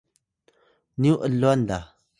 [1.01, 1.79] nyu lwan la!